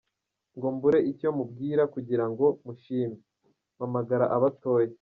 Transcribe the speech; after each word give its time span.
Ngo 0.55 0.67
mbure 0.75 0.99
icyo 1.11 1.29
mubwira 1.37 1.83
Kugira 1.93 2.25
ngo 2.31 2.45
mushime, 2.65 3.15
Mpamagara 3.75 4.25
abatoya. 4.37 4.89